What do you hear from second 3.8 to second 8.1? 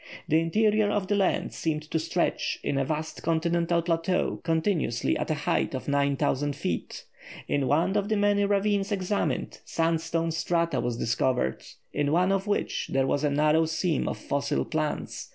plateau continuously at a height of 9000 feet. In one of